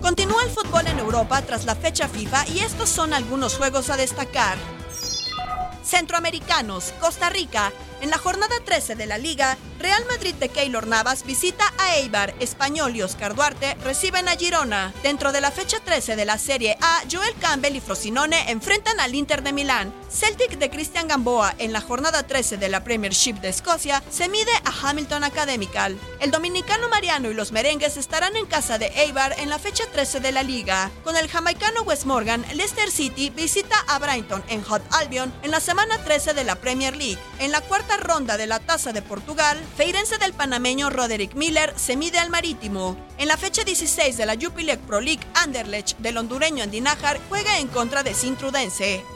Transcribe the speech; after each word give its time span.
Continúa 0.00 0.42
el 0.44 0.50
fútbol 0.50 0.86
en 0.86 0.98
Europa 0.98 1.42
tras 1.42 1.64
la 1.64 1.74
fecha 1.74 2.08
FIFA 2.08 2.48
y 2.48 2.60
estos 2.60 2.88
son 2.88 3.12
algunos 3.12 3.56
juegos 3.56 3.90
a 3.90 3.96
destacar. 3.96 4.56
Centroamericanos, 5.82 6.92
Costa 7.00 7.30
Rica. 7.30 7.72
En 8.02 8.10
la 8.10 8.18
jornada 8.18 8.54
13 8.64 8.94
de 8.94 9.06
la 9.06 9.16
liga, 9.16 9.56
Real 9.78 10.04
Madrid 10.06 10.34
de 10.34 10.48
Keylor 10.48 10.86
Navas 10.86 11.24
visita 11.24 11.64
a 11.78 11.96
Eibar, 11.96 12.34
Español 12.40 12.94
y 12.94 13.02
Oscar 13.02 13.34
Duarte 13.34 13.74
reciben 13.84 14.28
a 14.28 14.36
Girona. 14.36 14.92
Dentro 15.02 15.32
de 15.32 15.40
la 15.40 15.50
fecha 15.50 15.80
13 15.80 16.16
de 16.16 16.24
la 16.24 16.38
Serie 16.38 16.76
A, 16.80 17.02
Joel 17.10 17.34
Campbell 17.40 17.76
y 17.76 17.80
Frosinone 17.80 18.50
enfrentan 18.50 19.00
al 19.00 19.14
Inter 19.14 19.42
de 19.42 19.52
Milán. 19.52 19.94
Celtic 20.10 20.58
de 20.58 20.70
Cristian 20.70 21.08
Gamboa 21.08 21.54
en 21.58 21.72
la 21.72 21.80
jornada 21.80 22.26
13 22.26 22.56
de 22.56 22.68
la 22.68 22.84
Premiership 22.84 23.34
de 23.36 23.48
Escocia 23.48 24.02
se 24.10 24.28
mide 24.28 24.52
a 24.64 24.88
Hamilton 24.88 25.24
Academical. 25.24 25.98
El 26.20 26.30
dominicano 26.30 26.88
Mariano 26.88 27.30
y 27.30 27.34
los 27.34 27.52
merengues 27.52 27.96
estarán 27.96 28.36
en 28.36 28.46
casa 28.46 28.78
de 28.78 28.86
Eibar 28.86 29.34
en 29.38 29.50
la 29.50 29.58
fecha 29.58 29.84
13 29.90 30.20
de 30.20 30.32
la 30.32 30.42
liga. 30.42 30.90
Con 31.04 31.16
el 31.16 31.28
jamaicano 31.28 31.82
Wes 31.82 32.06
Morgan, 32.06 32.44
Leicester 32.54 32.90
City 32.90 33.30
visita 33.30 33.76
a 33.88 33.98
Brighton 33.98 34.42
en 34.48 34.62
Hot 34.64 34.82
Albion 34.92 35.32
en 35.42 35.50
la 35.50 35.60
semana 35.60 36.02
13 36.02 36.34
de 36.34 36.44
la 36.44 36.56
Premier 36.56 36.96
League. 36.96 37.18
En 37.38 37.52
la 37.52 37.60
cuarta 37.60 37.85
ronda 37.96 38.36
de 38.36 38.46
la 38.46 38.58
Taza 38.60 38.92
de 38.92 39.02
Portugal, 39.02 39.58
Feirense 39.76 40.18
del 40.18 40.32
panameño 40.32 40.90
Roderick 40.90 41.34
Miller 41.34 41.72
se 41.76 41.96
mide 41.96 42.18
al 42.18 42.30
Marítimo. 42.30 42.96
En 43.18 43.28
la 43.28 43.36
fecha 43.36 43.64
16 43.64 44.16
de 44.16 44.26
la 44.26 44.34
Jupiler 44.34 44.78
Pro 44.78 45.00
League, 45.00 45.26
Anderlecht 45.34 45.98
del 45.98 46.16
hondureño 46.16 46.62
Andinajar 46.62 47.20
juega 47.28 47.58
en 47.58 47.68
contra 47.68 48.02
de 48.02 48.14
Sintrudense. 48.14 49.15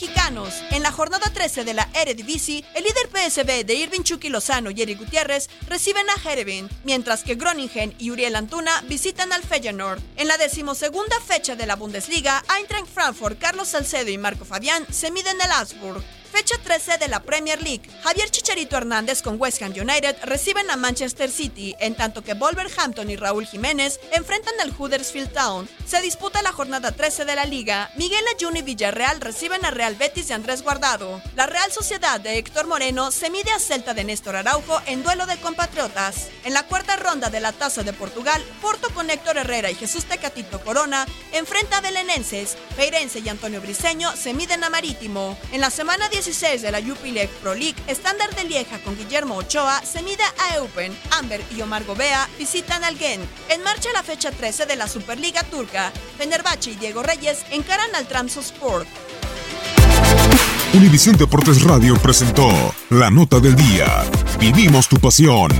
Mexicanos. 0.00 0.54
En 0.70 0.84
la 0.84 0.92
jornada 0.92 1.28
13 1.32 1.64
de 1.64 1.74
la 1.74 1.88
Eredivisie, 1.92 2.64
el 2.76 2.84
líder 2.84 3.08
PSV 3.10 3.66
de 3.66 3.74
Irving 3.74 4.02
Chucky 4.02 4.28
Lozano 4.28 4.70
y 4.70 4.80
Eric 4.80 5.00
Gutiérrez 5.00 5.50
reciben 5.66 6.08
a 6.08 6.20
Jerevin, 6.20 6.68
mientras 6.84 7.24
que 7.24 7.34
Groningen 7.34 7.92
y 7.98 8.12
Uriel 8.12 8.36
Antuna 8.36 8.80
visitan 8.82 9.32
al 9.32 9.42
Feyenoord. 9.42 10.00
En 10.16 10.28
la 10.28 10.36
decimosegunda 10.36 11.18
fecha 11.20 11.56
de 11.56 11.66
la 11.66 11.74
Bundesliga, 11.74 12.44
Eintracht 12.56 12.86
Frankfurt, 12.86 13.40
Carlos 13.40 13.66
Salcedo 13.66 14.08
y 14.08 14.18
Marco 14.18 14.44
Fabián 14.44 14.86
se 14.88 15.10
miden 15.10 15.40
el 15.40 15.50
Augsburg. 15.50 16.04
Fecha 16.38 16.56
13 16.62 16.98
de 16.98 17.08
la 17.08 17.18
Premier 17.18 17.60
League. 17.60 17.90
Javier 18.04 18.30
Chicharito 18.30 18.76
Hernández 18.76 19.22
con 19.22 19.40
West 19.40 19.60
Ham 19.60 19.72
United 19.72 20.14
reciben 20.22 20.70
a 20.70 20.76
Manchester 20.76 21.28
City, 21.32 21.74
en 21.80 21.96
tanto 21.96 22.22
que 22.22 22.34
Wolverhampton 22.34 23.10
y 23.10 23.16
Raúl 23.16 23.44
Jiménez 23.44 23.98
enfrentan 24.12 24.54
al 24.60 24.72
Huddersfield 24.78 25.32
Town. 25.32 25.68
Se 25.84 26.00
disputa 26.00 26.40
la 26.42 26.52
jornada 26.52 26.92
13 26.92 27.24
de 27.24 27.34
la 27.34 27.44
liga. 27.44 27.90
Miguel 27.96 28.24
Ayun 28.32 28.56
y 28.56 28.62
Villarreal 28.62 29.20
reciben 29.20 29.64
a 29.64 29.72
Real 29.72 29.96
Betis 29.96 30.28
de 30.28 30.34
Andrés 30.34 30.62
Guardado. 30.62 31.20
La 31.34 31.46
Real 31.46 31.72
Sociedad 31.72 32.20
de 32.20 32.38
Héctor 32.38 32.68
Moreno 32.68 33.10
se 33.10 33.30
mide 33.30 33.50
a 33.50 33.58
Celta 33.58 33.92
de 33.92 34.04
Néstor 34.04 34.36
Araujo 34.36 34.80
en 34.86 35.02
duelo 35.02 35.26
de 35.26 35.38
compatriotas. 35.38 36.28
En 36.44 36.54
la 36.54 36.62
cuarta 36.68 36.94
ronda 36.94 37.30
de 37.30 37.40
la 37.40 37.50
Taza 37.50 37.82
de 37.82 37.92
Portugal, 37.92 38.44
Porto 38.62 38.94
con 38.94 39.10
Héctor 39.10 39.38
Herrera 39.38 39.72
y 39.72 39.74
Jesús 39.74 40.04
Tecatito 40.04 40.60
Corona 40.60 41.04
enfrenta 41.32 41.78
a 41.78 41.80
Belenenses. 41.80 42.56
Feirense 42.76 43.18
y 43.18 43.28
Antonio 43.28 43.60
Briseño 43.60 44.14
se 44.14 44.34
miden 44.34 44.62
a 44.62 44.70
Marítimo. 44.70 45.36
En 45.50 45.60
la 45.60 45.70
semana 45.70 46.08
16 46.28 46.60
de 46.60 46.70
la 46.70 46.82
Jupiler 46.82 47.26
Pro 47.42 47.54
League, 47.54 47.76
Estándar 47.86 48.28
de 48.34 48.44
Lieja 48.44 48.78
con 48.80 48.94
Guillermo 48.98 49.36
Ochoa 49.36 49.80
se 49.80 50.02
mide 50.02 50.22
a 50.22 50.56
Eupen. 50.56 50.94
Amber 51.18 51.42
y 51.56 51.62
Omar 51.62 51.84
Gobea 51.84 52.28
visitan 52.38 52.84
al 52.84 52.98
Gent. 52.98 53.24
En 53.48 53.62
marcha 53.62 53.88
la 53.94 54.02
fecha 54.02 54.30
13 54.30 54.66
de 54.66 54.76
la 54.76 54.88
Superliga 54.88 55.42
Turca. 55.44 55.90
Fenerbahce 56.18 56.72
y 56.72 56.74
Diego 56.74 57.02
Reyes 57.02 57.46
encaran 57.50 57.94
al 57.94 58.06
Trabzonspor. 58.06 58.84
Univisión 60.74 61.16
Deportes 61.16 61.62
Radio 61.62 61.96
presentó 61.96 62.50
La 62.90 63.08
Nota 63.08 63.40
del 63.40 63.56
Día. 63.56 63.86
Vivimos 64.38 64.86
tu 64.86 64.98
pasión. 64.98 65.50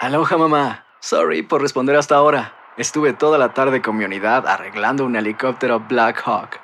Aloha 0.00 0.36
mamá. 0.36 0.86
Sorry 1.00 1.42
por 1.42 1.62
responder 1.62 1.96
hasta 1.96 2.14
ahora. 2.14 2.54
Estuve 2.76 3.12
toda 3.12 3.38
la 3.38 3.52
tarde 3.54 3.82
con 3.82 3.96
mi 3.96 4.04
unidad 4.04 4.46
arreglando 4.46 5.04
un 5.04 5.16
helicóptero 5.16 5.80
Black 5.80 6.22
Hawk. 6.24 6.63